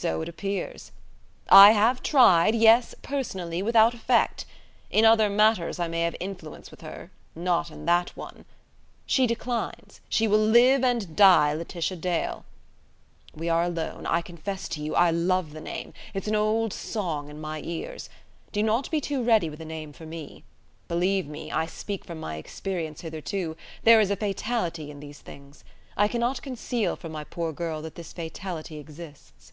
So 0.00 0.22
it 0.22 0.28
appears. 0.30 0.92
I 1.50 1.72
have 1.72 2.00
tried; 2.02 2.54
yes, 2.54 2.94
personally: 3.02 3.60
without 3.60 3.92
effect. 3.92 4.46
In 4.88 5.04
other 5.04 5.28
matters 5.28 5.78
I 5.78 5.88
may 5.88 6.02
have 6.02 6.14
influence 6.20 6.70
with 6.70 6.80
her: 6.80 7.10
not 7.34 7.70
in 7.70 7.84
that 7.84 8.16
one. 8.16 8.46
She 9.04 9.26
declines. 9.26 10.00
She 10.08 10.26
will 10.28 10.38
live 10.38 10.82
and 10.84 11.14
die 11.16 11.52
Laetitia 11.52 11.96
Dale. 11.98 12.46
We 13.34 13.48
are 13.50 13.64
alone: 13.64 14.06
I 14.06 14.22
confess 14.22 14.68
to 14.70 14.80
you, 14.82 14.94
I 14.94 15.10
love 15.10 15.52
the 15.52 15.60
name. 15.60 15.92
It's 16.14 16.28
an 16.28 16.36
old 16.36 16.72
song 16.72 17.28
in 17.28 17.38
my 17.40 17.60
ears. 17.60 18.08
Do 18.52 18.62
not 18.62 18.90
be 18.90 19.02
too 19.02 19.22
ready 19.24 19.50
with 19.50 19.60
a 19.60 19.66
name 19.66 19.92
for 19.92 20.06
me. 20.06 20.44
Believe 20.88 21.26
me 21.26 21.50
I 21.50 21.66
speak 21.66 22.04
from 22.06 22.18
my 22.20 22.36
experience 22.36 23.00
hitherto 23.02 23.54
there 23.82 24.00
is 24.00 24.10
a 24.10 24.16
fatality 24.16 24.90
in 24.90 25.00
these 25.00 25.18
things. 25.18 25.62
I 25.96 26.06
cannot 26.08 26.40
conceal 26.42 26.96
from 26.96 27.10
my 27.12 27.24
poor 27.24 27.52
girl 27.52 27.82
that 27.82 27.96
this 27.96 28.14
fatality 28.14 28.78
exists 28.78 29.52